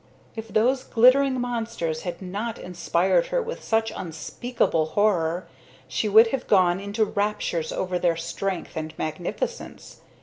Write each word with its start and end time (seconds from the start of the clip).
If 0.35 0.47
those 0.47 0.83
glittering 0.83 1.39
monsters 1.39 2.01
had 2.01 2.23
not 2.23 2.57
inspired 2.57 3.27
her 3.27 3.39
with 3.39 3.63
such 3.63 3.91
unspeakable 3.95 4.87
horror, 4.97 5.47
she 5.87 6.09
would 6.09 6.29
have 6.29 6.47
gone 6.47 6.79
into 6.79 7.05
raptures 7.05 7.71
over 7.71 7.99
their 7.99 8.17
strength 8.17 8.75
and 8.75 8.97
magnificence. 8.97 10.01